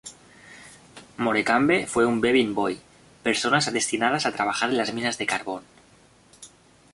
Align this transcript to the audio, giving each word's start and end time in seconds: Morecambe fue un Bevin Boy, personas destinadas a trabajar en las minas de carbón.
Morecambe 1.17 1.85
fue 1.85 2.07
un 2.07 2.21
Bevin 2.21 2.55
Boy, 2.55 2.79
personas 3.21 3.71
destinadas 3.71 4.25
a 4.25 4.31
trabajar 4.31 4.71
en 4.71 4.77
las 4.77 4.95
minas 4.95 5.19
de 5.19 5.27
carbón. 5.27 5.61